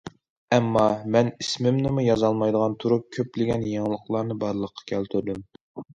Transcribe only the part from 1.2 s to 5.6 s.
ئىسمىمنىمۇ يازالمايدىغان تۇرۇپ كۆپلىگەن يېڭىلىقلارنى بارلىققا كەلتۈردۈم.